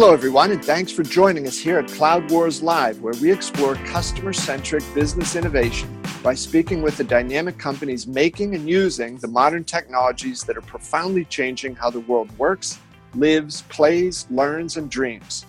[0.00, 3.74] Hello, everyone, and thanks for joining us here at Cloud Wars Live, where we explore
[3.74, 9.64] customer centric business innovation by speaking with the dynamic companies making and using the modern
[9.64, 12.78] technologies that are profoundly changing how the world works,
[13.16, 15.44] lives, plays, learns, and dreams.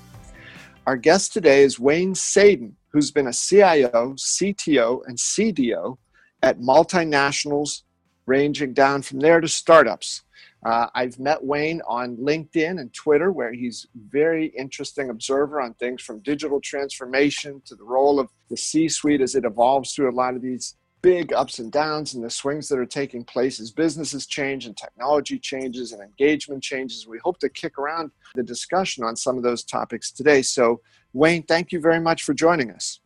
[0.88, 6.00] Our guest today is Wayne Sadin, who's been a CIO, CTO, and CDO
[6.42, 7.84] at multinationals,
[8.26, 10.24] ranging down from there to startups.
[10.64, 16.02] Uh, I've met Wayne on LinkedIn and Twitter, where he's very interesting observer on things
[16.02, 20.36] from digital transformation to the role of the C-suite as it evolves through a lot
[20.36, 24.26] of these big ups and downs and the swings that are taking place as businesses
[24.26, 27.08] change and technology changes and engagement changes.
[27.08, 30.42] We hope to kick around the discussion on some of those topics today.
[30.42, 30.82] So,
[31.14, 33.00] Wayne, thank you very much for joining us.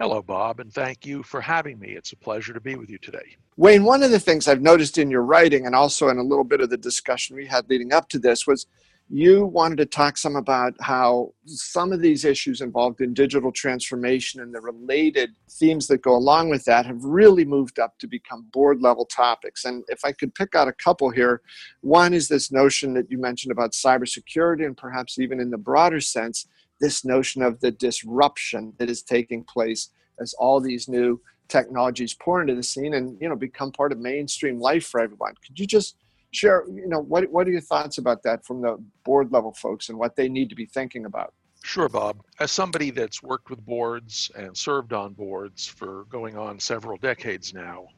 [0.00, 1.88] Hello, Bob, and thank you for having me.
[1.88, 3.36] It's a pleasure to be with you today.
[3.56, 6.44] Wayne, one of the things I've noticed in your writing and also in a little
[6.44, 8.68] bit of the discussion we had leading up to this was
[9.10, 14.40] you wanted to talk some about how some of these issues involved in digital transformation
[14.40, 18.46] and the related themes that go along with that have really moved up to become
[18.52, 19.64] board level topics.
[19.64, 21.42] And if I could pick out a couple here,
[21.80, 26.00] one is this notion that you mentioned about cybersecurity and perhaps even in the broader
[26.00, 26.46] sense
[26.80, 29.90] this notion of the disruption that is taking place
[30.20, 33.98] as all these new technologies pour into the scene and you know become part of
[33.98, 35.34] mainstream life for everyone.
[35.46, 35.96] Could you just
[36.30, 39.88] share you know what what are your thoughts about that from the board level folks
[39.88, 41.32] and what they need to be thinking about?
[41.64, 42.22] Sure, Bob.
[42.38, 47.52] As somebody that's worked with boards and served on boards for going on several decades
[47.52, 47.88] now,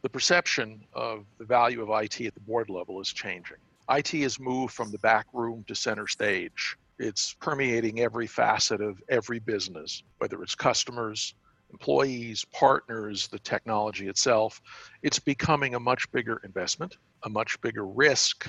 [0.00, 3.58] the perception of the value of IT at the board level is changing.
[3.90, 6.76] IT has moved from the back room to center stage.
[7.02, 11.34] It's permeating every facet of every business, whether it's customers,
[11.72, 14.62] employees, partners, the technology itself.
[15.02, 18.48] It's becoming a much bigger investment, a much bigger risk.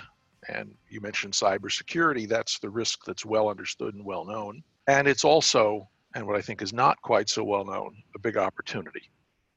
[0.50, 4.62] And you mentioned cybersecurity, that's the risk that's well understood and well known.
[4.88, 8.38] And it's also, and what I think is not quite so well known, a big
[8.38, 9.10] opportunity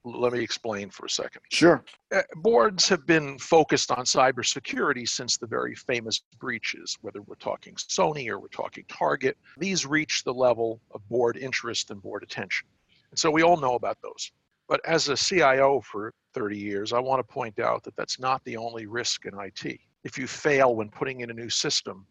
[0.07, 1.43] let me explain for a second.
[1.51, 1.85] Sure.
[2.15, 7.75] Uh, boards have been focused on cybersecurity since the very famous breaches, whether we're talking
[7.75, 9.37] Sony or we're talking Target.
[9.59, 12.69] These reach the level of board interest and board attention.
[13.11, 14.31] And so we all know about those.
[14.69, 18.45] But as a CIO for 30 years, I want to point out that that's not
[18.45, 19.79] the only risk in IT.
[20.05, 22.07] If you fail when putting in a new system,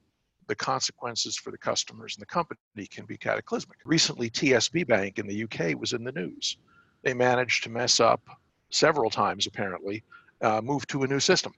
[0.48, 3.80] the consequences for the customers and the company can be cataclysmic.
[3.84, 6.58] Recently, TSB Bank in the UK was in the news
[7.06, 8.22] they managed to mess up
[8.72, 10.04] several times apparently
[10.42, 11.54] uh, move to a new system.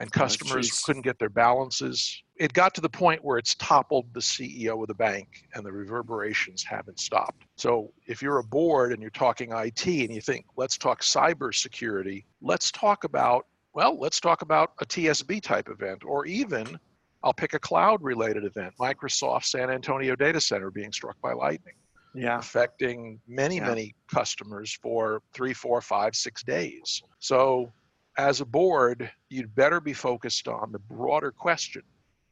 [0.00, 2.22] And oh, customers oh, couldn't get their balances.
[2.36, 5.70] It got to the point where it's toppled the ceo of the bank and the
[5.70, 7.44] reverberations haven't stopped.
[7.56, 12.24] So if you're a board and you're talking it and you think let's talk cybersecurity
[12.40, 16.78] let's talk about well let's talk about a tsb type event or even
[17.22, 21.74] i'll pick a cloud related event microsoft san antonio data center being struck by lightning
[22.14, 22.38] yeah.
[22.38, 23.68] affecting many, yeah.
[23.68, 27.02] many customers for three, four, five, six days.
[27.18, 27.72] So,
[28.18, 31.82] as a board, you'd better be focused on the broader question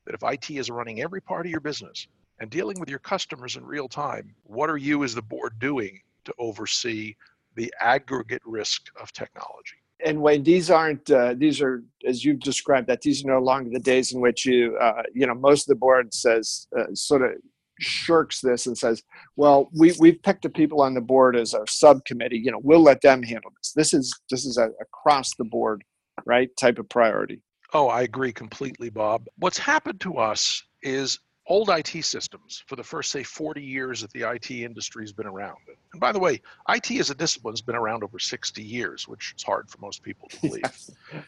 [0.05, 2.09] that if IT is running every part of your business
[2.41, 6.01] and dealing with your customers in real time, what are you as the board doing
[6.25, 7.15] to oversee
[7.55, 9.77] the aggregate risk of technology?
[10.05, 13.71] and Wayne, these aren't uh, these are as you've described that these are no longer
[13.71, 17.23] the days in which you uh, you know most of the board says uh, sort
[17.23, 17.33] of
[17.81, 19.03] shirks this and says,
[19.37, 22.39] "Well, we we've picked the people on the board as a subcommittee.
[22.39, 23.73] You know, we'll let them handle this.
[23.73, 25.85] This is this is a across the board,
[26.27, 26.49] right?
[26.57, 27.41] Type of priority."
[27.75, 29.27] Oh, I agree completely, Bob.
[29.37, 31.19] What's happened to us is
[31.49, 35.27] old IT systems for the first, say, 40 years that the IT industry has been
[35.27, 35.57] around.
[35.93, 39.35] And by the way, IT as a discipline has been around over 60 years, which
[39.37, 40.63] is hard for most people to believe.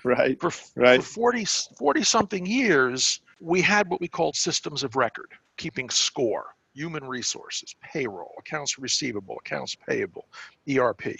[0.04, 0.38] right.
[0.40, 1.02] For, right.
[1.02, 1.44] for 40,
[1.78, 7.74] 40 something years, we had what we called systems of record keeping score, human resources,
[7.82, 10.26] payroll, accounts receivable, accounts payable,
[10.70, 11.16] ERP.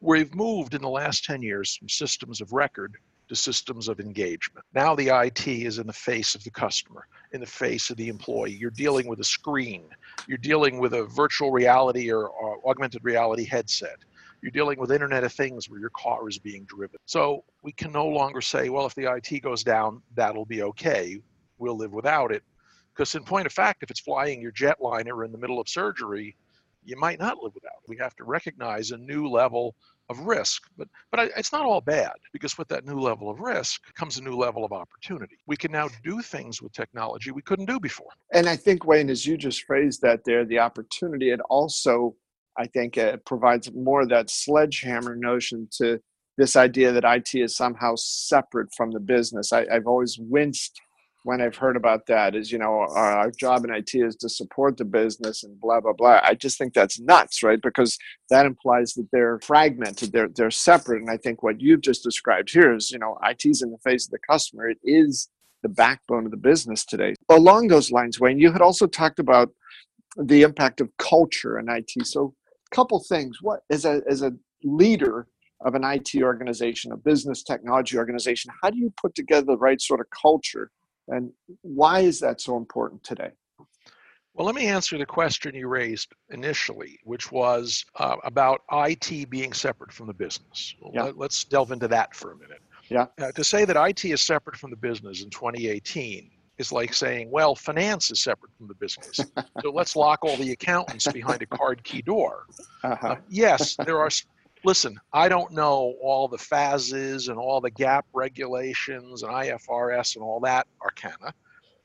[0.00, 2.96] We've moved in the last 10 years from systems of record
[3.28, 4.64] to systems of engagement.
[4.74, 8.08] Now the IT is in the face of the customer, in the face of the
[8.08, 8.52] employee.
[8.52, 9.84] You're dealing with a screen,
[10.28, 13.96] you're dealing with a virtual reality or, or augmented reality headset.
[14.42, 16.98] You're dealing with Internet of Things where your car is being driven.
[17.06, 21.18] So we can no longer say, well, if the IT goes down, that'll be okay.
[21.64, 22.42] We'll live without it.
[22.94, 26.36] Because in point of fact, if it's flying your jetliner in the middle of surgery,
[26.84, 27.80] you might not live without.
[27.82, 27.88] It.
[27.88, 29.74] We have to recognize a new level
[30.10, 33.40] of risk, but but I, it's not all bad because with that new level of
[33.40, 35.38] risk comes a new level of opportunity.
[35.46, 38.10] We can now do things with technology we couldn't do before.
[38.34, 42.14] And I think Wayne, as you just phrased that there, the opportunity, it also
[42.58, 45.98] I think it provides more of that sledgehammer notion to
[46.36, 49.52] this idea that IT is somehow separate from the business.
[49.52, 50.80] I, I've always winced
[51.24, 54.76] when I've heard about that is, you know, our, job in IT is to support
[54.76, 56.20] the business and blah, blah, blah.
[56.22, 57.60] I just think that's nuts, right?
[57.60, 57.98] Because
[58.28, 61.00] that implies that they're fragmented, they're, they're separate.
[61.00, 64.06] And I think what you've just described here is, you know, IT's in the face
[64.06, 64.68] of the customer.
[64.68, 65.30] It is
[65.62, 67.14] the backbone of the business today.
[67.30, 69.50] Along those lines, Wayne, you had also talked about
[70.18, 72.06] the impact of culture in IT.
[72.06, 72.34] So,
[72.70, 73.38] a couple things.
[73.40, 74.32] What as a as a
[74.62, 75.26] leader
[75.62, 79.80] of an IT organization, a business technology organization, how do you put together the right
[79.80, 80.70] sort of culture
[81.08, 83.30] and why is that so important today?
[84.34, 89.52] Well, let me answer the question you raised initially, which was uh, about IT being
[89.52, 90.74] separate from the business.
[90.92, 91.04] Yeah.
[91.04, 92.60] Let, us delve into that for a minute.
[92.88, 93.06] Yeah.
[93.20, 97.30] Uh, to say that IT is separate from the business in 2018 is like saying,
[97.30, 99.20] well, finance is separate from the business.
[99.62, 102.46] so let's lock all the accountants behind a card key door.
[102.82, 103.08] Uh-huh.
[103.08, 104.10] Uh, yes, there are
[104.64, 110.24] listen, I don't know all the FASs and all the GAAP regulations and IFRS and
[110.24, 111.32] all that arcana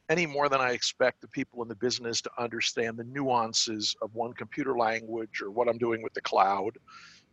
[0.10, 4.14] any more than I expect the people in the business to understand the nuances of
[4.16, 6.78] one computer language or what I'm doing with the cloud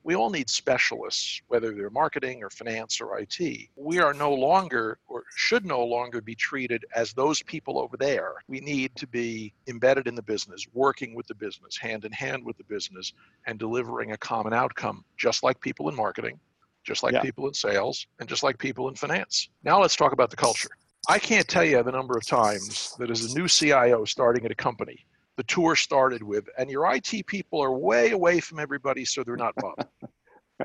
[0.07, 3.41] we all need specialists, whether they're marketing or finance or IT.
[3.75, 8.35] We are no longer, or should no longer be treated as those people over there.
[8.47, 12.45] We need to be embedded in the business, working with the business, hand in hand
[12.45, 13.15] with the business,
[13.49, 16.39] and delivering a common outcome, just like people in marketing,
[16.85, 17.23] just like yeah.
[17.23, 19.49] people in sales, and just like people in finance.
[19.65, 20.71] Now let's talk about the culture.
[21.09, 24.53] I can't tell you the number of times that as a new CIO starting at
[24.53, 25.05] a company,
[25.37, 29.37] the tour started with, and your IT people are way away from everybody, so they're
[29.37, 29.89] not bothered.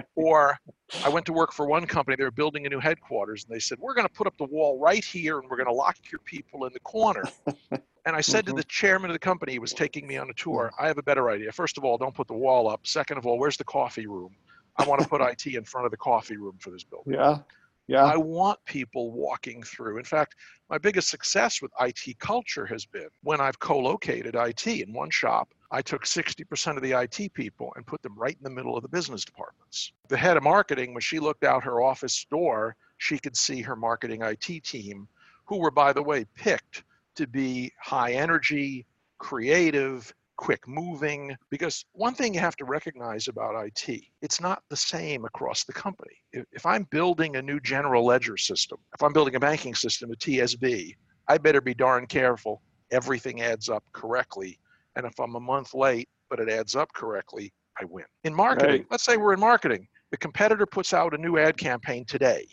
[0.16, 0.58] or
[1.04, 3.60] I went to work for one company, they were building a new headquarters, and they
[3.60, 5.98] said, We're going to put up the wall right here, and we're going to lock
[6.12, 7.24] your people in the corner.
[8.06, 8.56] And I said mm-hmm.
[8.56, 10.98] to the chairman of the company, he was taking me on a tour, I have
[10.98, 11.52] a better idea.
[11.52, 12.88] First of all, don't put the wall up.
[12.88, 14.36] Second of all, where's the coffee room?
[14.78, 17.14] I want to put IT in front of the coffee room for this building.
[17.14, 17.40] Yeah.
[17.88, 18.06] Yeah.
[18.06, 19.98] I want people walking through.
[19.98, 20.36] In fact,
[20.70, 25.10] my biggest success with IT culture has been when I've co located IT in one
[25.10, 25.50] shop.
[25.72, 28.84] I took 60% of the IT people and put them right in the middle of
[28.84, 29.94] the business departments.
[30.10, 33.76] The head of marketing, when she looked out her office door, she could see her
[33.76, 35.08] marketing IT team,
[35.46, 36.84] who were, by the way, picked
[37.16, 38.86] to be high energy,
[39.18, 44.76] creative, quick moving because one thing you have to recognize about IT, it's not the
[44.76, 46.16] same across the company.
[46.34, 50.16] If, I'm building a new general ledger system, if I'm building a banking system, a
[50.16, 50.96] TSB,
[51.28, 52.62] I better be darn careful
[52.92, 54.60] everything adds up correctly.
[54.96, 58.06] And if I'm a month late, but it adds up correctly, I win.
[58.24, 58.86] In marketing, right.
[58.92, 62.46] let's say we're in marketing, the competitor puts out a new ad campaign today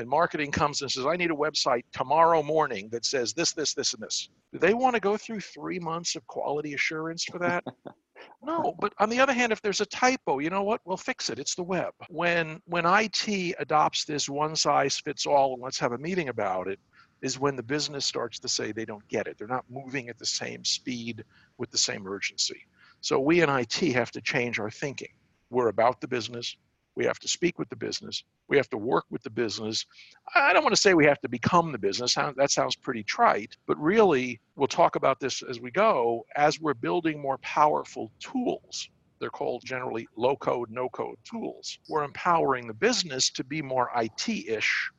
[0.00, 3.74] and marketing comes and says, I need a website tomorrow morning that says this, this,
[3.74, 4.28] this, and this.
[4.52, 7.62] Do they want to go through three months of quality assurance for that?
[8.42, 10.80] no, but on the other hand, if there's a typo, you know what?
[10.84, 11.38] We'll fix it.
[11.38, 11.92] It's the web.
[12.08, 16.66] When when IT adopts this one size fits all and let's have a meeting about
[16.66, 16.80] it,
[17.22, 19.36] is when the business starts to say they don't get it.
[19.38, 21.24] They're not moving at the same speed
[21.58, 22.66] with the same urgency.
[23.02, 25.12] So we in IT have to change our thinking.
[25.50, 26.56] We're about the business.
[26.96, 28.24] We have to speak with the business.
[28.48, 29.86] We have to work with the business.
[30.34, 32.14] I don't want to say we have to become the business.
[32.14, 36.26] That sounds pretty trite, but really, we'll talk about this as we go.
[36.36, 38.88] As we're building more powerful tools,
[39.20, 41.78] they're called generally low code, no code tools.
[41.88, 44.90] We're empowering the business to be more IT ish.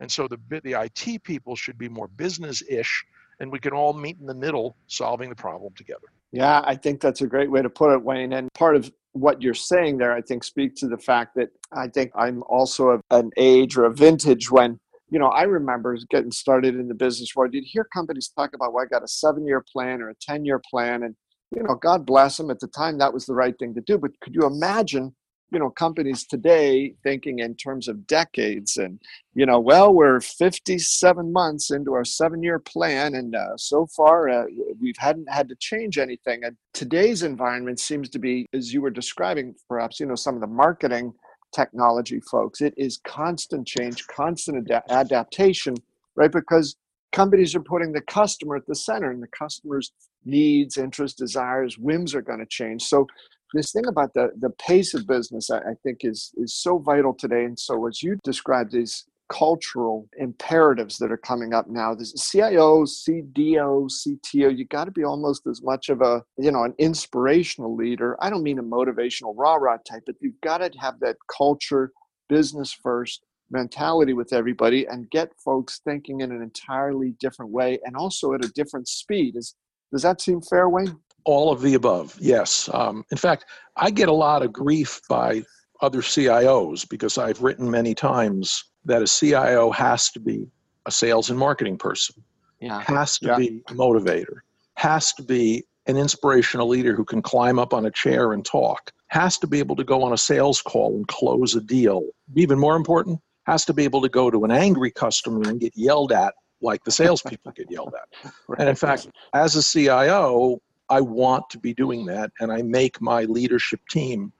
[0.00, 3.04] And so the, the IT people should be more business ish,
[3.38, 6.08] and we can all meet in the middle solving the problem together.
[6.32, 8.32] Yeah, I think that's a great way to put it, Wayne.
[8.32, 11.88] And part of what you're saying there, I think, speaks to the fact that I
[11.88, 14.78] think I'm also of an age or a vintage when,
[15.10, 17.52] you know, I remember getting started in the business world.
[17.52, 20.44] You'd hear companies talk about, well, I got a seven year plan or a 10
[20.44, 21.02] year plan.
[21.02, 21.16] And,
[21.50, 22.50] you know, God bless them.
[22.50, 23.98] At the time, that was the right thing to do.
[23.98, 25.14] But could you imagine
[25.50, 29.00] you know companies today thinking in terms of decades and
[29.34, 34.28] you know well we're 57 months into our seven year plan and uh, so far
[34.28, 34.44] uh,
[34.80, 36.44] we hadn't had to change anything.
[36.44, 40.40] And today's environment seems to be as you were describing perhaps you know some of
[40.40, 41.12] the marketing
[41.52, 45.74] technology folks it is constant change constant ad- adaptation
[46.16, 46.30] right?
[46.30, 46.76] Because
[47.12, 49.92] companies are putting the customer at the center and the customer's
[50.24, 52.82] needs interests desires whims are going to change.
[52.82, 53.06] So
[53.52, 57.14] this thing about the the pace of business I, I, think is is so vital
[57.14, 57.44] today.
[57.44, 62.82] And so as you described these cultural imperatives that are coming up now this cio
[62.82, 67.76] cdo cto you got to be almost as much of a you know an inspirational
[67.76, 68.16] leader.
[68.20, 71.92] I don't mean a motivational rah rah type but you've got to have that culture
[72.28, 77.96] business first mentality with everybody and get folks thinking in an entirely different way and
[77.96, 79.36] also at a different speed.
[79.36, 79.54] Is
[79.92, 82.68] does that seem fair wayne all of the above, yes.
[82.72, 83.46] Um, in fact,
[83.76, 85.42] I get a lot of grief by
[85.80, 90.48] other CIOs because I've written many times that a CIO has to be
[90.86, 92.22] a sales and marketing person.
[92.60, 92.80] yeah.
[92.80, 93.36] has to yeah.
[93.36, 94.38] be a motivator,
[94.74, 98.92] has to be an inspirational leader who can climb up on a chair and talk,
[99.08, 102.02] has to be able to go on a sales call and close a deal.
[102.36, 105.72] Even more important, has to be able to go to an angry customer and get
[105.74, 108.32] yelled at like the salespeople get yelled at.
[108.48, 108.60] right.
[108.60, 110.60] And in fact, as a CIO,
[110.90, 114.32] I want to be doing that, and I make my leadership team.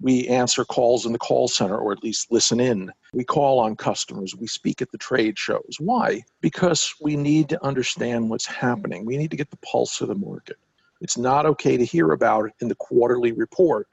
[0.00, 2.92] We answer calls in the call center, or at least listen in.
[3.12, 4.36] We call on customers.
[4.36, 5.76] We speak at the trade shows.
[5.80, 6.22] Why?
[6.40, 9.04] Because we need to understand what's happening.
[9.04, 10.58] We need to get the pulse of the market.
[11.00, 13.88] It's not okay to hear about it in the quarterly report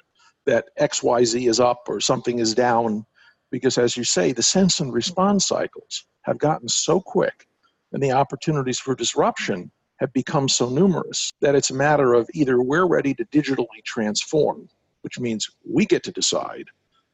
[0.45, 3.05] that XYZ is up or something is down,
[3.49, 7.47] because as you say, the sense and response cycles have gotten so quick
[7.91, 12.61] and the opportunities for disruption have become so numerous that it's a matter of either
[12.61, 14.67] we're ready to digitally transform,
[15.01, 16.65] which means we get to decide,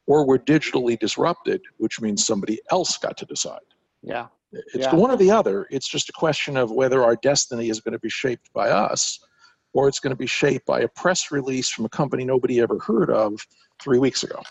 [0.06, 3.60] or we're digitally disrupted, which means somebody else got to decide.
[4.02, 4.26] Yeah.
[4.52, 4.94] It's yeah.
[4.94, 5.68] one or the other.
[5.70, 9.20] It's just a question of whether our destiny is going to be shaped by us
[9.72, 12.78] or it's going to be shaped by a press release from a company nobody ever
[12.80, 13.46] heard of
[13.80, 14.42] three weeks ago.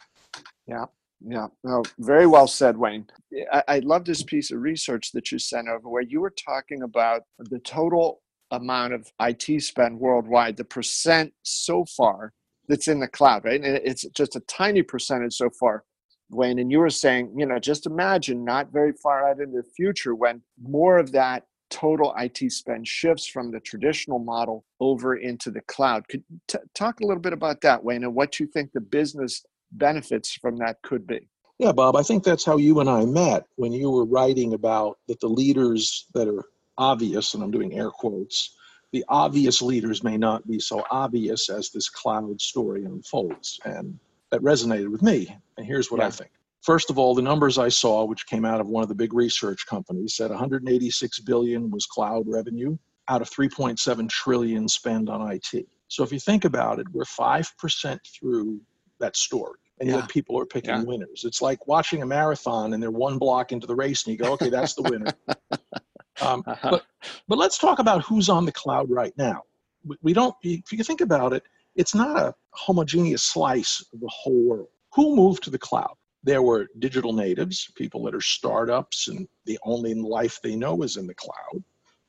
[0.68, 0.86] Yeah.
[1.22, 3.08] Yeah, no, very well said, Wayne.
[3.52, 6.84] I, I love this piece of research that you sent over where you were talking
[6.84, 8.22] about the total
[8.52, 12.34] amount of IT spend worldwide, the percent so far
[12.70, 13.62] that's in the cloud, right?
[13.62, 15.84] And it's just a tiny percentage so far,
[16.32, 16.60] Wayne.
[16.60, 20.16] And you were saying, you know, just imagine not very far out into the future
[20.16, 25.62] when more of that total IT spend shifts from the traditional model over into the
[25.64, 26.08] cloud.
[26.08, 29.44] Could t- talk a little bit about that, Wayne, and what you think the business
[29.72, 31.28] benefits from that could be.
[31.58, 34.98] Yeah, Bob, I think that's how you and I met when you were writing about
[35.08, 36.46] that the leaders that are
[36.78, 38.56] obvious, and I'm doing air quotes,
[38.94, 43.60] the obvious leaders may not be so obvious as this cloud story unfolds.
[43.66, 44.00] And
[44.32, 45.36] that resonated with me.
[45.58, 46.08] And here's what yeah.
[46.08, 46.32] I think.
[46.62, 49.14] First of all, the numbers I saw, which came out of one of the big
[49.14, 55.66] research companies, said 186 billion was cloud revenue out of 3.7 trillion spend on IT.
[55.88, 58.62] So if you think about it, we're 5% through
[59.00, 59.60] that story.
[59.80, 59.98] And yeah.
[59.98, 60.84] yet people are picking yeah.
[60.84, 61.24] winners.
[61.26, 64.34] It's like watching a marathon and they're one block into the race and you go,
[64.34, 65.12] okay, that's the winner.
[66.22, 66.70] um, uh-huh.
[66.72, 66.86] but,
[67.28, 69.44] but let's talk about who's on the cloud right now.
[69.86, 71.44] We, we don't, if you think about it,
[71.76, 74.68] it's not a homogeneous slice of the whole world.
[74.96, 75.96] Who moved to the cloud?
[76.24, 80.98] There were digital natives, people that are startups and the only life they know is
[80.98, 81.64] in the cloud.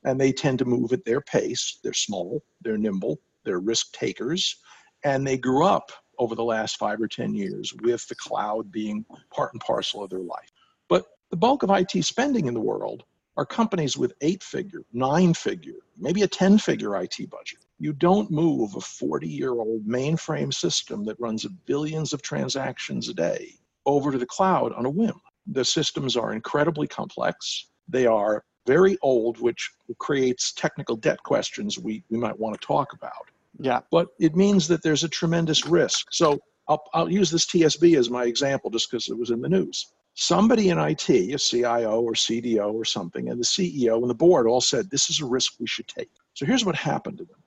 [0.05, 1.79] And they tend to move at their pace.
[1.85, 4.57] They're small, they're nimble, they're risk takers,
[5.05, 9.05] and they grew up over the last five or 10 years with the cloud being
[9.35, 10.53] part and parcel of their life.
[10.89, 13.05] But the bulk of IT spending in the world
[13.39, 17.61] are companies with eight figure, nine figure, maybe a 10 figure IT budget.
[17.79, 23.15] You don't move a 40 year old mainframe system that runs billions of transactions a
[23.15, 23.55] day
[23.87, 25.19] over to the cloud on a whim.
[25.47, 27.69] The systems are incredibly complex.
[27.89, 32.93] They are very old, which creates technical debt questions we, we might want to talk
[32.93, 33.31] about.
[33.59, 33.81] Yeah.
[33.91, 36.09] But it means that there's a tremendous risk.
[36.13, 36.39] So
[36.69, 39.93] I'll, I'll use this TSB as my example just because it was in the news.
[40.15, 44.47] Somebody in IT, a CIO or CDO or something, and the CEO and the board
[44.47, 46.11] all said, this is a risk we should take.
[46.35, 47.43] So here's what happened to them.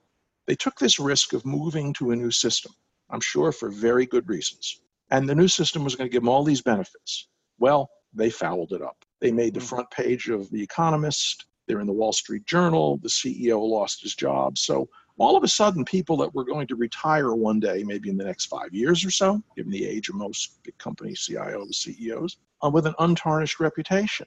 [0.46, 2.74] They took this risk of moving to a new system,
[3.10, 4.82] I'm sure for very good reasons.
[5.12, 7.28] And the new system was going to give them all these benefits.
[7.60, 8.98] Well, they fouled it up.
[9.22, 9.70] They made the mm.
[9.70, 11.46] front page of The Economist.
[11.68, 12.98] They're in the Wall Street Journal.
[12.98, 14.58] The CEO lost his job.
[14.58, 18.18] So all of a sudden, people that were going to retire one day, maybe in
[18.18, 22.38] the next five years or so, given the age of most big company CIOs, CEOs,
[22.64, 24.26] uh, with an untarnished reputation.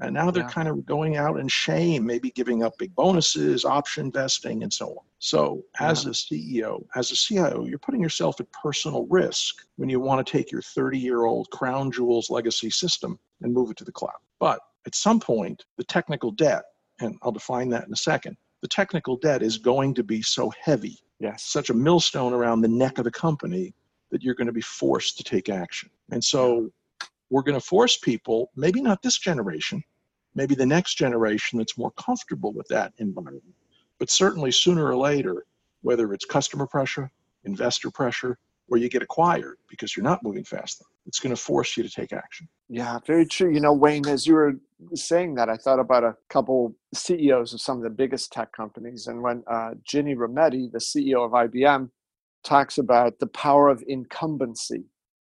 [0.00, 0.48] And now they're yeah.
[0.48, 4.88] kind of going out in shame, maybe giving up big bonuses, option vesting, and so
[4.88, 5.04] on.
[5.20, 6.10] So, as yeah.
[6.10, 10.30] a CEO, as a CIO, you're putting yourself at personal risk when you want to
[10.30, 14.18] take your 30 year old crown jewels legacy system and move it to the cloud.
[14.40, 16.64] But at some point, the technical debt,
[17.00, 20.50] and I'll define that in a second, the technical debt is going to be so
[20.60, 21.42] heavy, yes.
[21.42, 23.74] such a millstone around the neck of the company
[24.10, 25.90] that you're going to be forced to take action.
[26.10, 26.70] And so
[27.28, 29.82] we're going to force people, maybe not this generation,
[30.34, 33.42] maybe the next generation that's more comfortable with that environment,
[33.98, 35.44] but certainly sooner or later,
[35.80, 37.10] whether it's customer pressure,
[37.44, 38.38] investor pressure,
[38.72, 41.82] or you get acquired because you're not moving fast enough it's going to force you
[41.82, 42.48] to take action.
[42.68, 43.52] Yeah, very true.
[43.52, 44.54] You know, Wayne, as you were
[44.94, 49.06] saying that, I thought about a couple CEOs of some of the biggest tech companies.
[49.06, 51.90] And when uh, Ginni Rometty, the CEO of IBM,
[52.44, 54.84] talks about the power of incumbency,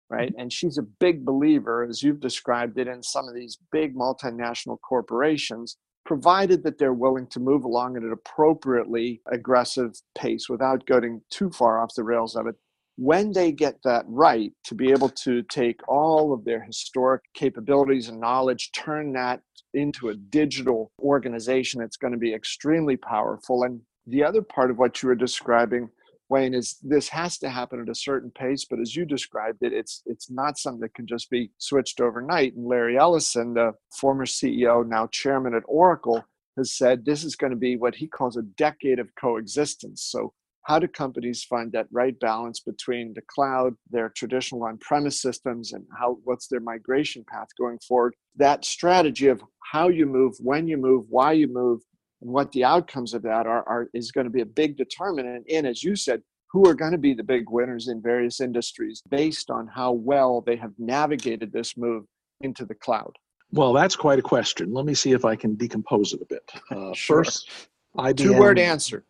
[0.10, 0.34] right?
[0.38, 4.80] And she's a big believer, as you've described it, in some of these big multinational
[4.82, 11.22] corporations, provided that they're willing to move along at an appropriately aggressive pace without going
[11.30, 12.56] too far off the rails of it
[12.98, 18.10] when they get that right, to be able to take all of their historic capabilities
[18.10, 19.42] and knowledge, turn that
[19.74, 23.64] into a digital organization, it's going to be extremely powerful.
[23.64, 25.90] And the other part of what you were describing
[26.30, 29.72] Wayne, is this has to happen at a certain pace, but as you described it,
[29.72, 32.54] it's it's not something that can just be switched overnight.
[32.54, 36.26] And Larry Ellison, the former CEO, now chairman at Oracle,
[36.58, 40.04] has said this is going to be what he calls a decade of coexistence.
[40.04, 40.34] So
[40.68, 45.86] how do companies find that right balance between the cloud, their traditional on-premise systems, and
[45.98, 48.14] how what's their migration path going forward?
[48.36, 51.80] That strategy of how you move, when you move, why you move,
[52.22, 55.46] and what the outcomes of that are, are is going to be a big determinant
[55.48, 56.22] in, as you said,
[56.52, 60.44] who are going to be the big winners in various industries based on how well
[60.46, 62.04] they have navigated this move
[62.42, 63.14] into the cloud.
[63.54, 64.74] Well, that's quite a question.
[64.74, 66.52] Let me see if I can decompose it a bit.
[66.70, 67.24] Uh, sure.
[67.24, 69.06] First, IBM, two word answer.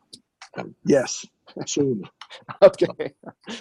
[0.85, 1.25] Yes,
[1.65, 2.03] soon.
[2.61, 3.13] okay.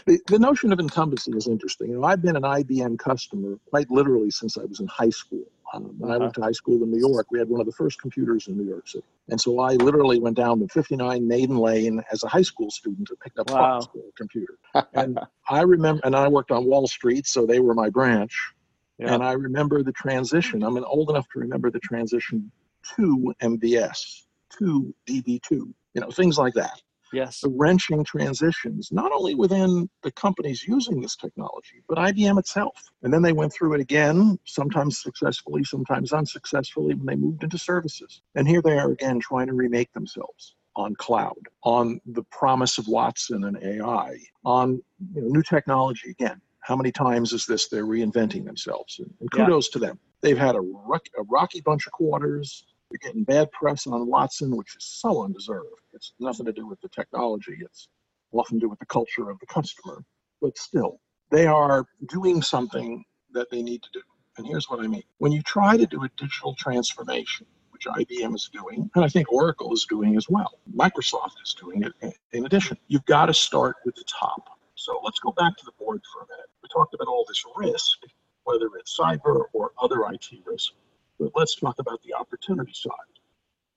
[0.06, 1.90] The, the notion of incumbency is interesting.
[1.90, 5.44] You know, I've been an IBM customer quite literally since I was in high school.
[5.74, 6.18] Um, when uh-huh.
[6.18, 8.46] I went to high school in New York, we had one of the first computers
[8.46, 9.04] in New York City.
[9.28, 13.10] And so I literally went down to 59 Maiden Lane as a high school student
[13.10, 13.80] and picked up wow.
[13.80, 14.58] a computer.
[14.94, 18.52] And I remember, and I worked on Wall Street, so they were my branch.
[18.98, 19.14] Yeah.
[19.14, 20.62] And I remember the transition.
[20.62, 22.50] I'm old enough to remember the transition
[22.96, 24.22] to MVS,
[24.58, 26.80] to DB2, you know, things like that
[27.16, 27.40] yes.
[27.40, 32.90] the wrenching transitions, not only within the companies using this technology, but IBM itself.
[33.02, 37.58] And then they went through it again, sometimes successfully, sometimes unsuccessfully, when they moved into
[37.58, 38.22] services.
[38.34, 42.86] And here they are again trying to remake themselves on cloud, on the promise of
[42.86, 44.82] Watson and AI, on
[45.14, 46.40] you know, new technology again.
[46.60, 48.98] How many times is this they're reinventing themselves?
[48.98, 49.72] And, and kudos yeah.
[49.72, 49.98] to them.
[50.20, 52.64] They've had a, rock, a rocky bunch of quarters.
[52.90, 55.80] They're getting bad press on Watson, which is so undeserved.
[55.96, 57.56] It's nothing to do with the technology.
[57.60, 57.88] It's
[58.30, 60.04] often to do with the culture of the customer.
[60.42, 61.00] But still,
[61.30, 64.02] they are doing something that they need to do.
[64.36, 65.02] And here's what I mean.
[65.18, 69.32] When you try to do a digital transformation, which IBM is doing, and I think
[69.32, 71.94] Oracle is doing as well, Microsoft is doing it
[72.32, 74.58] in addition, you've got to start with the top.
[74.74, 76.50] So let's go back to the board for a minute.
[76.62, 77.98] We talked about all this risk,
[78.44, 80.72] whether it's cyber or other IT risk.
[81.18, 83.15] But let's talk about the opportunity side.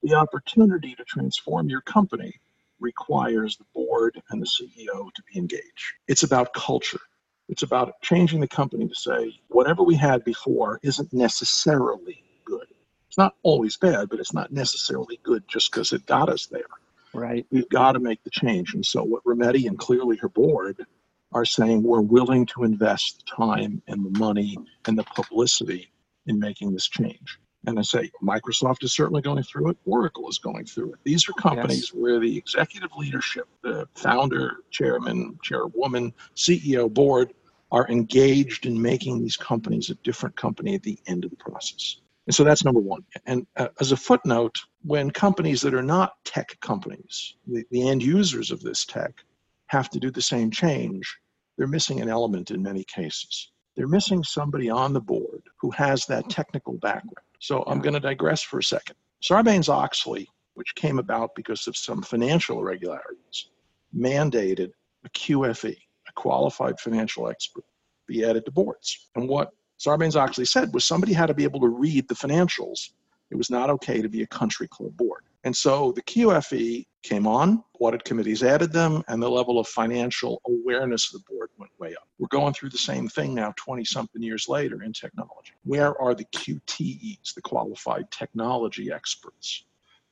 [0.02, 2.34] The opportunity to transform your company
[2.80, 5.94] requires the board and the CEO to be engaged.
[6.08, 7.00] It's about culture.
[7.48, 12.66] It's about changing the company to say, whatever we had before isn't necessarily good.
[13.08, 16.62] It's not always bad, but it's not necessarily good just because it got us there.
[17.12, 17.44] Right.
[17.50, 18.74] We've got to make the change.
[18.74, 20.86] And so, what Rometty and clearly her board
[21.32, 25.90] are saying, we're willing to invest the time and the money and the publicity
[26.26, 27.38] in making this change.
[27.66, 29.76] And I say Microsoft is certainly going through it.
[29.84, 30.98] Oracle is going through it.
[31.04, 31.94] These are companies yes.
[31.94, 37.34] where the executive leadership, the founder, chairman, chairwoman, CEO, board
[37.70, 41.96] are engaged in making these companies a different company at the end of the process.
[42.26, 43.04] And so that's number one.
[43.26, 48.02] And uh, as a footnote, when companies that are not tech companies, the, the end
[48.02, 49.12] users of this tech,
[49.66, 51.16] have to do the same change,
[51.56, 56.04] they're missing an element in many cases they're missing somebody on the board who has
[56.06, 57.26] that technical background.
[57.40, 58.96] So I'm going to digress for a second.
[59.22, 63.48] Sarbanes Oxley, which came about because of some financial irregularities,
[63.96, 64.70] mandated
[65.04, 65.76] a QFE,
[66.08, 67.64] a qualified financial expert,
[68.06, 69.08] be added to boards.
[69.16, 72.90] And what Sarbanes Oxley said was somebody had to be able to read the financials.
[73.30, 75.24] It was not okay to be a country club board.
[75.44, 80.42] And so the QFE came on, audit committees added them, and the level of financial
[80.46, 82.06] awareness of the board went way up.
[82.18, 85.52] We're going through the same thing now, 20 something years later in technology.
[85.64, 89.64] Where are the QTEs, the qualified technology experts?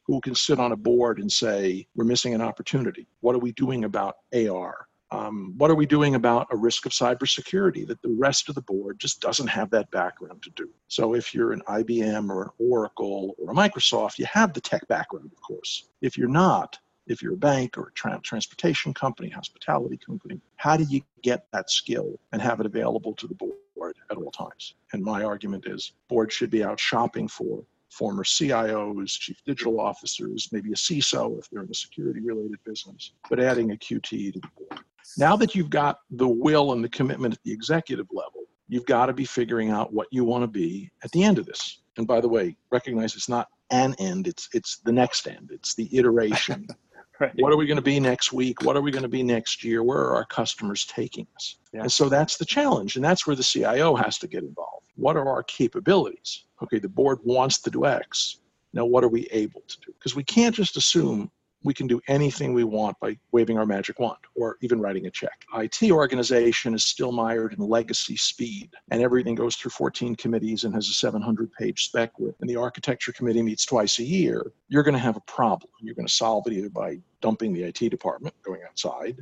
[0.06, 3.06] Who can sit on a board and say, we're missing an opportunity?
[3.20, 4.88] What are we doing about AR?
[5.10, 8.62] Um, what are we doing about a risk of cybersecurity that the rest of the
[8.62, 10.68] board just doesn't have that background to do?
[10.88, 14.86] So, if you're an IBM or an Oracle or a Microsoft, you have the tech
[14.88, 15.88] background, of course.
[16.02, 20.76] If you're not, if you're a bank or a tra- transportation company, hospitality company, how
[20.76, 24.74] do you get that skill and have it available to the board at all times?
[24.92, 30.50] And my argument is boards should be out shopping for former CIOs, chief digital officers,
[30.52, 34.40] maybe a CISO if they're in a security related business, but adding a QT to
[34.40, 34.84] the board.
[35.16, 39.06] Now that you've got the will and the commitment at the executive level, you've got
[39.06, 41.80] to be figuring out what you want to be at the end of this.
[41.96, 45.50] And by the way, recognize it's not an end, it's it's the next end.
[45.52, 46.66] It's the iteration.
[47.20, 47.32] right.
[47.36, 48.62] What are we going to be next week?
[48.62, 49.82] What are we going to be next year?
[49.82, 51.58] Where are our customers taking us?
[51.72, 51.82] Yeah.
[51.82, 52.96] And so that's the challenge.
[52.96, 54.86] And that's where the CIO has to get involved.
[54.96, 56.44] What are our capabilities?
[56.62, 58.40] Okay, the board wants to do X.
[58.72, 59.92] Now, what are we able to do?
[59.92, 61.30] Because we can't just assume
[61.64, 65.10] we can do anything we want by waving our magic wand or even writing a
[65.10, 65.44] check.
[65.54, 70.74] IT organization is still mired in legacy speed, and everything goes through 14 committees and
[70.74, 74.52] has a 700 page spec with, and the architecture committee meets twice a year.
[74.68, 75.70] You're going to have a problem.
[75.80, 79.16] You're going to solve it either by dumping the IT department, going outside,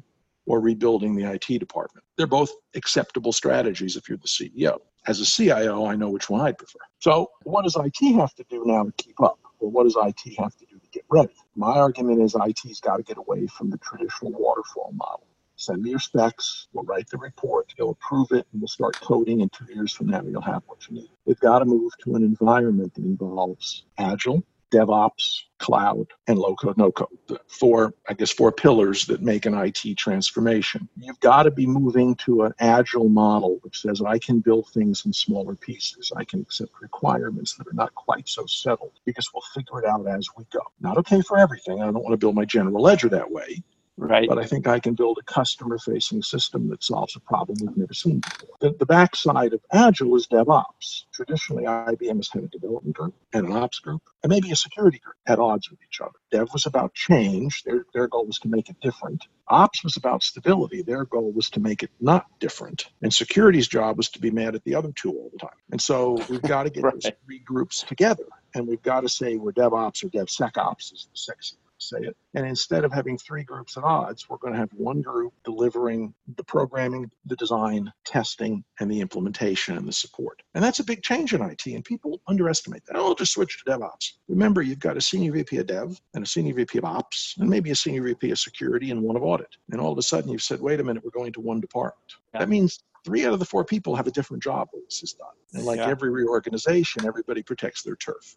[0.46, 2.05] or rebuilding the IT department.
[2.16, 4.79] They're both acceptable strategies if you're the CEO.
[5.07, 6.81] As a CIO, I know which one I'd prefer.
[6.99, 9.38] So, what does IT have to do now to keep up?
[9.59, 11.35] Or what does IT have to do to get ready?
[11.55, 15.27] My argument is IT's got to get away from the traditional waterfall model.
[15.57, 19.40] Send me your specs, we'll write the report, you'll approve it, and we'll start coding.
[19.40, 21.11] And two years from now, you'll have what you need.
[21.27, 26.76] They've got to move to an environment that involves agile, DevOps, cloud, and low code,
[26.76, 27.09] no code.
[27.29, 30.88] The four, I guess, four pillars that make an IT transformation.
[30.96, 35.07] You've got to be moving to an agile model which says I can build things
[35.07, 36.12] in smaller pieces.
[36.16, 40.07] I can accept requirements that are not quite so settled because we'll figure it out
[40.07, 40.61] as we go.
[40.81, 41.81] Not okay for everything.
[41.81, 43.62] I don't want to build my general ledger that way.
[43.99, 44.29] Right.
[44.29, 47.77] But I think I can build a customer facing system that solves a problem we've
[47.77, 48.57] never seen before.
[48.61, 51.05] The, the backside of Agile is DevOps.
[51.13, 54.99] Traditionally, IBM has had a development group and an ops group, and maybe a security
[54.99, 56.19] group at odds with each other.
[56.31, 59.25] Dev was about change, their, their goal was to make it different.
[59.49, 62.87] Ops was about stability, their goal was to make it not different.
[63.01, 65.57] And security's job was to be mad at the other two all the time.
[65.71, 66.93] And so we've got to get right.
[66.93, 71.17] those three groups together, and we've got to say we're DevOps or DevSecOps is the
[71.17, 72.17] sexy say it.
[72.35, 76.15] And instead of having three groups at odds, we're going to have one group delivering
[76.37, 80.43] the programming, the design, testing, and the implementation and the support.
[80.55, 82.97] And that's a big change in IT, and people underestimate that.
[82.97, 84.12] Oh, just switch to DevOps.
[84.29, 87.49] Remember, you've got a senior VP of Dev and a senior VP of Ops, and
[87.49, 89.57] maybe a senior VP of Security and one of Audit.
[89.71, 92.15] And all of a sudden, you've said, wait a minute, we're going to one department.
[92.33, 95.12] That means three out of the four people have a different job when this is
[95.12, 95.29] done.
[95.55, 95.89] And like yeah.
[95.89, 98.37] every reorganization, everybody protects their turf.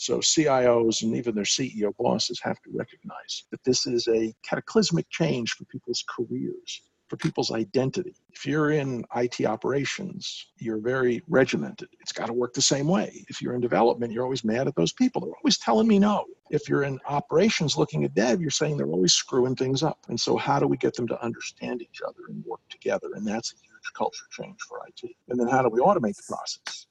[0.00, 5.06] So CIOs and even their CEO bosses have to recognize that this is a cataclysmic
[5.10, 8.14] change for people's careers, for people's identity.
[8.30, 11.90] If you're in IT operations, you're very regimented.
[12.00, 13.26] It's got to work the same way.
[13.28, 15.20] If you're in development, you're always mad at those people.
[15.20, 16.24] They're always telling me no.
[16.48, 19.98] If you're in operations looking at dev, you're saying they're always screwing things up.
[20.08, 23.08] And so, how do we get them to understand each other and work together?
[23.16, 25.14] And that's a huge culture change for IT.
[25.28, 26.86] And then, how do we automate the process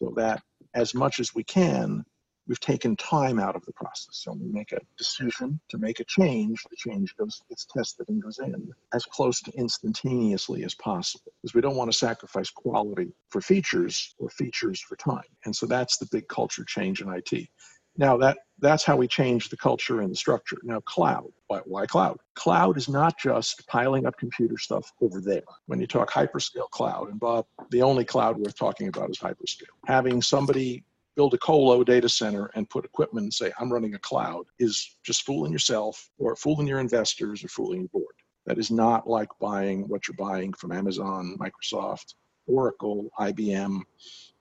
[0.00, 0.42] so that
[0.74, 2.04] as much as we can,
[2.48, 4.08] we've taken time out of the process.
[4.12, 8.08] So when we make a decision to make a change, the change goes gets tested
[8.08, 11.32] and goes in as close to instantaneously as possible.
[11.42, 15.22] Because we don't want to sacrifice quality for features or features for time.
[15.44, 17.48] And so that's the big culture change in IT.
[17.98, 20.58] Now that that's how we change the culture and the structure.
[20.62, 21.30] Now cloud.
[21.48, 22.18] Why, why cloud?
[22.34, 25.42] Cloud is not just piling up computer stuff over there.
[25.66, 29.74] When you talk hyperscale cloud, and Bob, the only cloud worth talking about is hyperscale.
[29.86, 30.84] Having somebody
[31.18, 34.98] build a colo data center and put equipment and say, I'm running a cloud is
[35.02, 38.14] just fooling yourself or fooling your investors or fooling your board.
[38.46, 42.14] That is not like buying what you're buying from Amazon, Microsoft,
[42.46, 43.80] Oracle, IBM,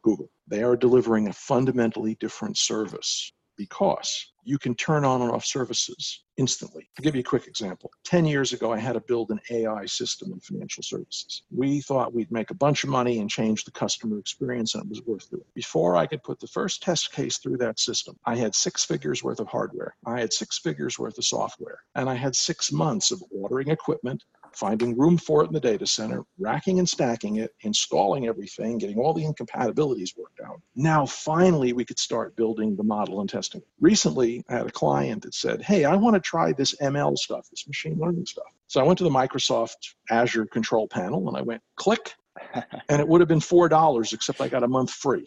[0.04, 0.30] Google.
[0.48, 6.23] They are delivering a fundamentally different service because you can turn on and off services
[6.38, 6.88] instantly.
[6.97, 7.91] I'll give you a quick example.
[8.05, 11.43] 10 years ago, I had to build an AI system in financial services.
[11.53, 14.89] We thought we'd make a bunch of money and change the customer experience, and it
[14.89, 15.43] was worth doing.
[15.53, 19.21] Before I could put the first test case through that system, I had six figures
[19.21, 23.12] worth of hardware, I had six figures worth of software, and I had six months
[23.12, 24.23] of ordering equipment,
[24.58, 28.98] finding room for it in the data center, racking and stacking it, installing everything, getting
[28.98, 30.60] all the incompatibilities worked out.
[30.76, 33.62] Now, finally, we could start building the model and testing.
[33.80, 37.48] Recently, I had a client that said, Hey, I want to try this ML stuff,
[37.50, 38.48] this machine learning stuff.
[38.67, 42.15] So I went to the Microsoft Azure control panel and I went, click,
[42.89, 45.26] and it would have been $4, except I got a month free.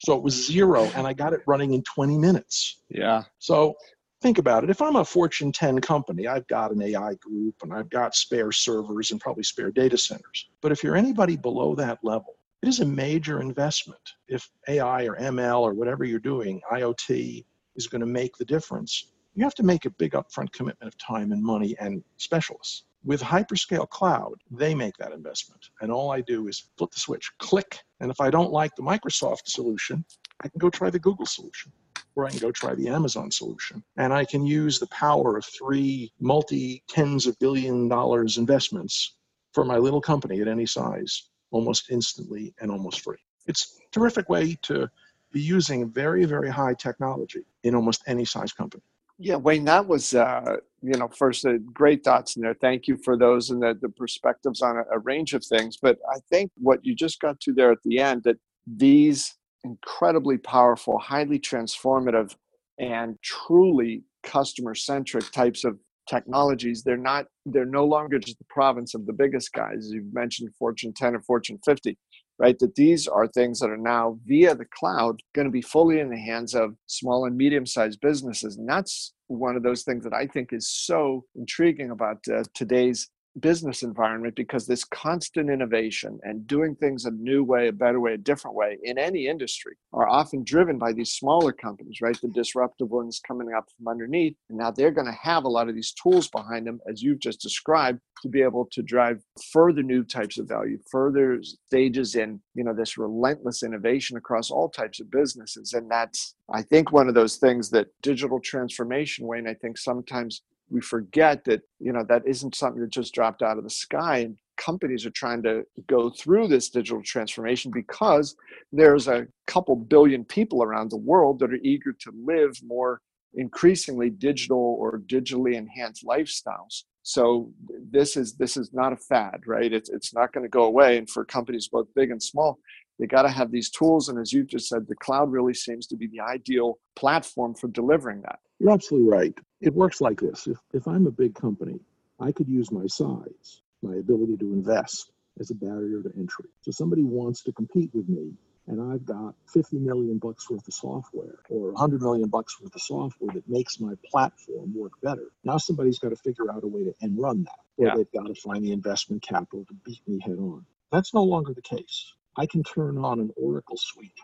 [0.00, 2.82] so it was zero, and I got it running in 20 minutes.
[2.88, 3.24] Yeah.
[3.38, 3.74] So
[4.22, 4.70] think about it.
[4.70, 8.52] If I'm a Fortune 10 company, I've got an AI group and I've got spare
[8.52, 10.48] servers and probably spare data centers.
[10.60, 14.00] But if you're anybody below that level, it is a major investment.
[14.28, 19.08] If AI or ML or whatever you're doing, IoT is going to make the difference,
[19.34, 22.84] you have to make a big upfront commitment of time and money and specialists.
[23.04, 25.70] With hyperscale cloud, they make that investment.
[25.80, 27.80] And all I do is flip the switch, click.
[27.98, 30.04] And if I don't like the Microsoft solution,
[30.44, 31.72] I can go try the Google solution
[32.14, 33.82] or I can go try the Amazon solution.
[33.96, 39.16] And I can use the power of three multi tens of billion dollars investments
[39.52, 43.18] for my little company at any size almost instantly and almost free.
[43.46, 44.88] It's a terrific way to
[45.32, 48.82] be using very, very high technology in almost any size company.
[49.18, 52.54] Yeah, Wayne, that was, uh, you know, first, uh, great thoughts in there.
[52.54, 55.76] Thank you for those and the, the perspectives on a, a range of things.
[55.80, 60.38] But I think what you just got to there at the end, that these incredibly
[60.38, 62.34] powerful, highly transformative
[62.78, 66.82] and truly customer centric types of technologies.
[66.82, 70.92] They're not they're no longer just the province of the biggest guys you've mentioned fortune
[70.92, 71.96] 10 or fortune 50
[72.38, 72.58] right?
[72.58, 76.10] That these are things that are now via the cloud going to be fully in
[76.10, 78.56] the hands of small and medium sized businesses.
[78.56, 83.08] And that's one of those things that i think is so intriguing about uh, today's
[83.40, 88.14] business environment because this constant innovation and doing things a new way, a better way,
[88.14, 92.18] a different way in any industry are often driven by these smaller companies, right?
[92.20, 94.36] The disruptive ones coming up from underneath.
[94.48, 97.20] And now they're going to have a lot of these tools behind them, as you've
[97.20, 102.40] just described, to be able to drive further new types of value, further stages in,
[102.54, 105.72] you know, this relentless innovation across all types of businesses.
[105.72, 110.42] And that's, I think, one of those things that digital transformation, Wayne, I think sometimes
[110.70, 114.18] we forget that you know that isn't something that just dropped out of the sky
[114.18, 118.36] and companies are trying to go through this digital transformation because
[118.70, 123.00] there's a couple billion people around the world that are eager to live more
[123.34, 126.84] increasingly digital or digitally enhanced lifestyles.
[127.02, 127.50] So
[127.90, 129.72] this is this is not a fad right?
[129.72, 132.58] It's, it's not going to go away and for companies both big and small
[133.02, 135.86] they got to have these tools and as you just said the cloud really seems
[135.88, 140.46] to be the ideal platform for delivering that you're absolutely right it works like this
[140.46, 141.80] if, if i'm a big company
[142.20, 145.10] i could use my size my ability to invest
[145.40, 148.32] as a barrier to entry so somebody wants to compete with me
[148.68, 152.80] and I've got 50 million bucks worth of software or 100 million bucks worth of
[152.80, 155.32] software that makes my platform work better.
[155.42, 157.94] Now somebody's got to figure out a way to end run that, or yeah.
[157.96, 160.64] they've got to find the investment capital to beat me head on.
[160.92, 162.12] That's no longer the case.
[162.36, 164.18] I can turn on an Oracle suite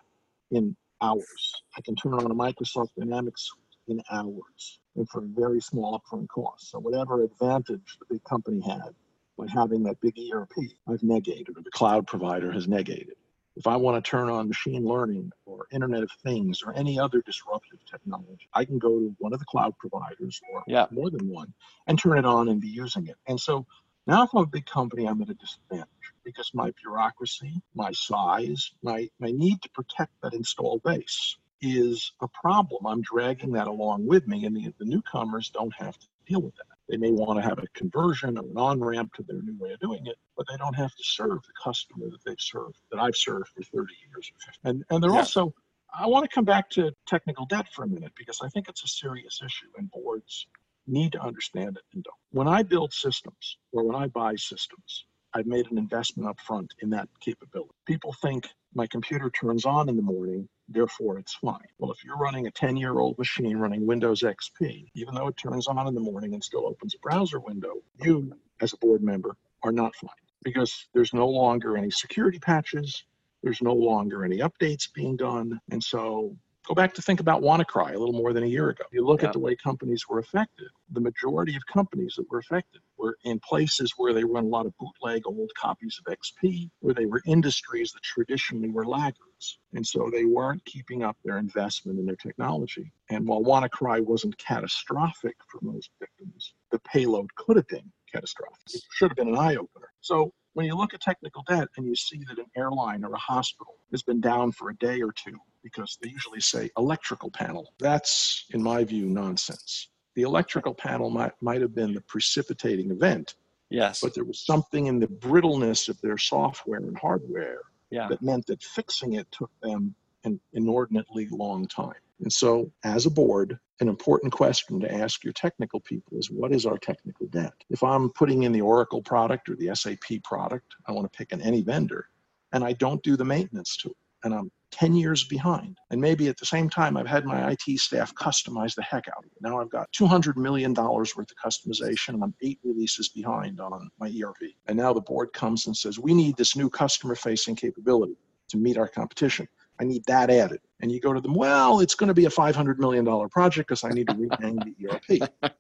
[0.51, 1.55] in hours.
[1.77, 6.01] I can turn on a Microsoft Dynamics suite in hours and for a very small
[6.01, 6.71] upfront cost.
[6.71, 8.95] So whatever advantage the big company had
[9.37, 10.53] by having that big ERP,
[10.89, 13.15] I've negated, or the cloud provider has negated.
[13.57, 17.23] If I want to turn on machine learning or Internet of Things or any other
[17.23, 20.87] disruptive technology, I can go to one of the cloud providers or yeah.
[20.91, 21.53] more than one
[21.89, 23.17] and turn it on and be using it.
[23.27, 23.67] And so
[24.07, 25.89] now, if I'm a big company, I'm at a disadvantage
[26.29, 32.29] because my bureaucracy, my size, my, my need to protect that installed base is a
[32.29, 32.87] problem.
[32.87, 36.55] I'm dragging that along with me, and the, the newcomers don't have to deal with
[36.57, 36.77] that.
[36.87, 39.73] They may want to have a conversion or an on ramp to their new way
[39.73, 43.01] of doing it, but they don't have to serve the customer that they've served, that
[43.01, 44.31] I've served for 30 years.
[44.65, 45.17] And, and they're yeah.
[45.17, 45.55] also,
[45.99, 48.85] I want to come back to technical debt for a minute because I think it's
[48.85, 50.47] a serious issue, and boards
[50.87, 52.15] need to understand it and don't.
[52.33, 56.73] When I build systems or when I buy systems, I've made an investment up front
[56.81, 57.71] in that capability.
[57.87, 61.67] People think my computer turns on in the morning, therefore it's fine.
[61.79, 65.37] Well, if you're running a 10 year old machine running Windows XP, even though it
[65.37, 69.03] turns on in the morning and still opens a browser window, you, as a board
[69.03, 70.11] member, are not fine
[70.45, 73.05] because there's no longer any security patches,
[73.43, 75.61] there's no longer any updates being done.
[75.71, 76.37] And so
[76.69, 78.85] Go back to think about WannaCry a little more than a year ago.
[78.93, 79.29] You look yeah.
[79.29, 80.67] at the way companies were affected.
[80.91, 84.67] The majority of companies that were affected were in places where they run a lot
[84.67, 89.61] of bootleg old copies of XP, where they were industries that traditionally were laggards.
[89.73, 92.93] And so they weren't keeping up their investment in their technology.
[93.09, 98.59] And while WannaCry wasn't catastrophic for most victims, the payload could have been catastrophic.
[98.75, 99.89] It should have been an eye opener.
[100.03, 103.19] So when you look at technical debt and you see that an airline or a
[103.19, 107.73] hospital has been down for a day or two because they usually say electrical panel,
[107.79, 109.89] that's, in my view, nonsense.
[110.15, 113.35] The electrical panel might, might have been the precipitating event.
[113.71, 114.01] Yes.
[114.01, 118.09] But there was something in the brittleness of their software and hardware yeah.
[118.09, 119.95] that meant that fixing it took them
[120.25, 121.95] an inordinately long time.
[122.21, 126.53] And so, as a board, an important question to ask your technical people is what
[126.53, 127.53] is our technical debt?
[127.71, 131.33] If I'm putting in the Oracle product or the SAP product, I want to pick
[131.33, 132.09] an any vendor,
[132.53, 135.79] and I don't do the maintenance to it, and I'm 10 years behind.
[135.91, 139.25] And maybe at the same time, I've had my IT staff customize the heck out
[139.25, 139.39] of it.
[139.41, 144.09] Now I've got $200 million worth of customization, and I'm eight releases behind on my
[144.09, 144.53] ERP.
[144.67, 148.17] And now the board comes and says, we need this new customer facing capability
[148.49, 149.49] to meet our competition.
[149.81, 150.61] I need that added.
[150.81, 153.85] And you go to them, well, it's going to be a $500 million project because
[153.85, 155.55] I need to rename the ERP.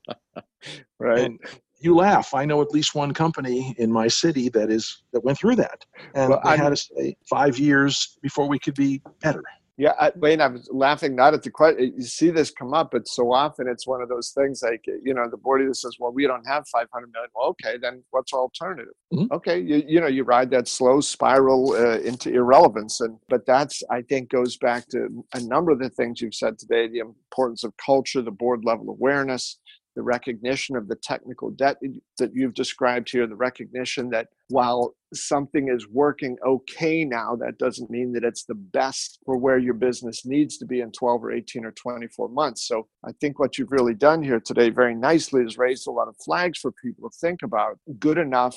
[0.98, 1.18] right.
[1.18, 1.40] And
[1.80, 2.34] you laugh.
[2.34, 5.84] I know at least one company in my city that is that went through that,
[6.14, 9.42] and well, I, had to stay five years before we could be better.
[9.78, 11.94] Yeah, I, Wayne, I was laughing not at the question.
[11.96, 15.14] You see this come up, but so often it's one of those things like, you
[15.14, 17.30] know, the board either says, well, we don't have 500 million.
[17.32, 18.92] Well, okay, then what's our alternative?
[19.14, 19.32] Mm-hmm.
[19.32, 23.00] Okay, you, you know, you ride that slow spiral uh, into irrelevance.
[23.00, 26.58] And, but that's, I think, goes back to a number of the things you've said
[26.58, 29.60] today, the importance of culture, the board level awareness,
[29.98, 31.76] the recognition of the technical debt
[32.18, 37.90] that you've described here, the recognition that while something is working okay now, that doesn't
[37.90, 41.32] mean that it's the best for where your business needs to be in 12 or
[41.32, 42.68] 18 or 24 months.
[42.68, 46.06] So I think what you've really done here today very nicely is raised a lot
[46.06, 47.80] of flags for people to think about.
[47.98, 48.56] Good enough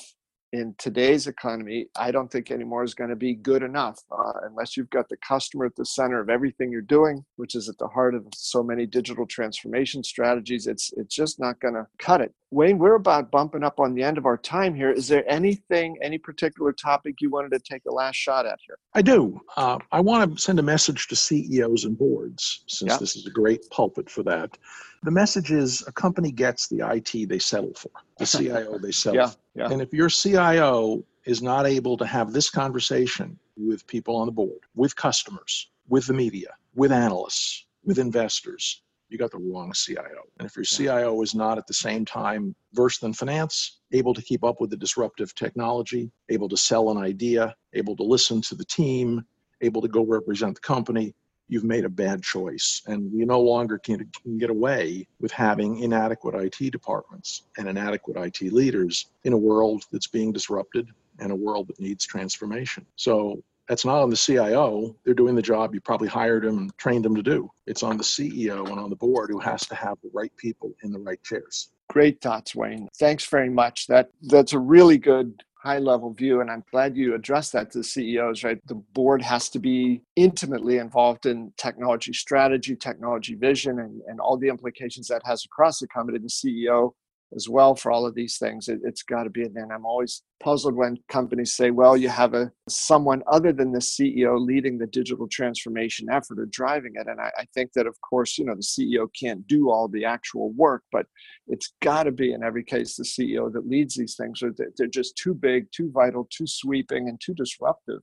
[0.52, 4.76] in today's economy, I don't think anymore is going to be good enough uh, unless
[4.76, 7.88] you've got the customer at the center of everything you're doing, which is at the
[7.88, 10.66] heart of so many digital transformation strategies.
[10.66, 12.34] It's it's just not going to cut it.
[12.50, 14.90] Wayne, we're about bumping up on the end of our time here.
[14.90, 18.78] Is there anything, any particular topic you wanted to take a last shot at here?
[18.92, 19.40] I do.
[19.56, 23.30] Uh, I want to send a message to CEOs and boards, since this is a
[23.30, 24.58] great pulpit for that.
[25.02, 29.16] The message is a company gets the IT they settle for, the CIO they settle
[29.16, 29.38] yeah, for.
[29.54, 29.68] Yeah.
[29.70, 34.32] And if your CIO is not able to have this conversation with people on the
[34.32, 40.22] board, with customers, with the media, with analysts, with investors, you got the wrong CIO.
[40.38, 44.22] And if your CIO is not at the same time versed in finance, able to
[44.22, 48.54] keep up with the disruptive technology, able to sell an idea, able to listen to
[48.54, 49.24] the team,
[49.60, 51.14] able to go represent the company,
[51.52, 52.80] you've made a bad choice.
[52.86, 58.16] And you no longer can, can get away with having inadequate IT departments and inadequate
[58.16, 60.88] IT leaders in a world that's being disrupted
[61.18, 62.86] and a world that needs transformation.
[62.96, 64.96] So that's not on the CIO.
[65.04, 67.50] They're doing the job you probably hired them and trained them to do.
[67.66, 70.72] It's on the CEO and on the board who has to have the right people
[70.82, 71.68] in the right chairs.
[71.90, 72.88] Great thoughts, Wayne.
[72.98, 73.86] Thanks very much.
[73.86, 77.78] That that's a really good high level view and i'm glad you addressed that to
[77.78, 78.58] the ceos right?
[78.66, 84.36] The board has to be intimately involved in technology strategy technology vision and, and all
[84.36, 86.18] the implications that has across the company.
[86.18, 86.92] The ceo
[87.34, 88.68] as well for all of these things.
[88.68, 92.34] It, has got to be, and I'm always puzzled when companies say, "Well, you have
[92.34, 97.20] a someone other than the CEO leading the digital transformation effort or driving it." And
[97.20, 100.52] I, I think that, of course, you know, the CEO can't do all the actual
[100.52, 101.06] work, but
[101.48, 104.42] it's got to be in every case the CEO that leads these things.
[104.42, 108.00] Or they're just too big, too vital, too sweeping, and too disruptive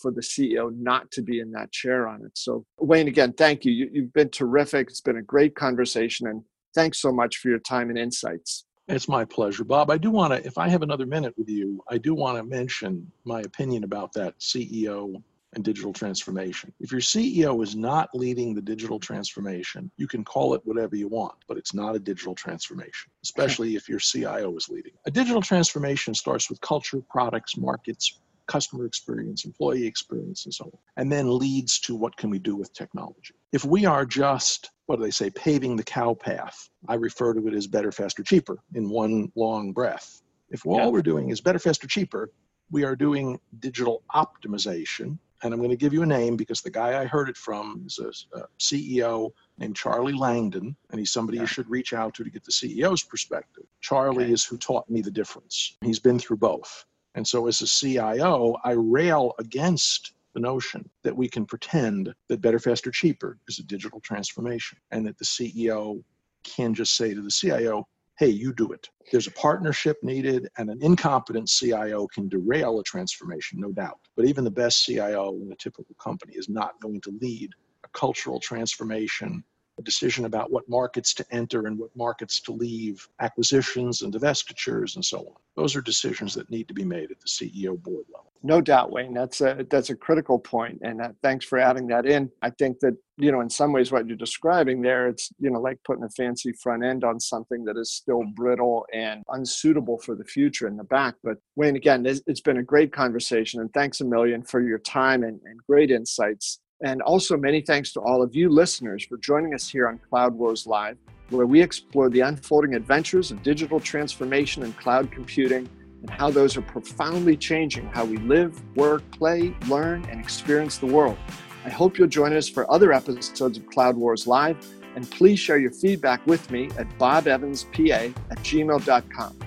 [0.00, 2.32] for the CEO not to be in that chair on it.
[2.34, 3.72] So, Wayne, again, thank you.
[3.72, 3.90] you.
[3.92, 4.88] You've been terrific.
[4.88, 6.42] It's been a great conversation, and
[6.76, 8.66] Thanks so much for your time and insights.
[8.86, 9.90] It's my pleasure, Bob.
[9.90, 12.44] I do want to, if I have another minute with you, I do want to
[12.44, 15.22] mention my opinion about that CEO
[15.54, 16.70] and digital transformation.
[16.78, 21.08] If your CEO is not leading the digital transformation, you can call it whatever you
[21.08, 24.92] want, but it's not a digital transformation, especially if your CIO is leading.
[25.06, 30.78] A digital transformation starts with culture, products, markets, customer experience, employee experience, and so on,
[30.96, 33.34] and then leads to what can we do with technology.
[33.52, 36.68] If we are just what do they say, paving the cow path.
[36.88, 40.22] I refer to it as better, faster, cheaper in one long breath.
[40.48, 40.86] If all yeah.
[40.86, 42.30] we're doing is better, faster, cheaper,
[42.70, 45.18] we are doing digital optimization.
[45.42, 47.82] And I'm going to give you a name because the guy I heard it from
[47.84, 51.42] is a, a CEO named Charlie Langdon, and he's somebody yeah.
[51.42, 53.64] you should reach out to to get the CEO's perspective.
[53.80, 54.32] Charlie okay.
[54.32, 55.76] is who taught me the difference.
[55.82, 56.86] He's been through both.
[57.16, 62.42] And so, as a CIO, I rail against the notion that we can pretend that
[62.42, 66.04] better, faster, cheaper is a digital transformation and that the CEO
[66.44, 68.88] can just say to the CIO, hey, you do it.
[69.10, 73.98] There's a partnership needed, and an incompetent CIO can derail a transformation, no doubt.
[74.14, 77.50] But even the best CIO in a typical company is not going to lead
[77.84, 79.42] a cultural transformation,
[79.78, 84.96] a decision about what markets to enter and what markets to leave, acquisitions and divestitures,
[84.96, 85.34] and so on.
[85.56, 88.32] Those are decisions that need to be made at the CEO board level.
[88.42, 89.12] No doubt, Wayne.
[89.12, 92.30] That's a that's a critical point, and uh, thanks for adding that in.
[92.42, 95.60] I think that you know, in some ways, what you're describing there, it's you know,
[95.60, 100.14] like putting a fancy front end on something that is still brittle and unsuitable for
[100.14, 101.14] the future in the back.
[101.24, 104.78] But Wayne, again, it's, it's been a great conversation, and thanks a million for your
[104.78, 106.60] time and, and great insights.
[106.82, 110.34] And also, many thanks to all of you listeners for joining us here on Cloud
[110.34, 110.98] Wars Live,
[111.30, 115.68] where we explore the unfolding adventures of digital transformation and cloud computing
[116.02, 120.86] and how those are profoundly changing how we live, work, play, learn, and experience the
[120.86, 121.16] world.
[121.64, 124.56] I hope you'll join us for other episodes of Cloud Wars Live,
[124.94, 129.38] and please share your feedback with me at bobevanspa at gmail.com.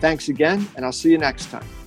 [0.00, 1.77] Thanks again, and I'll see you next time.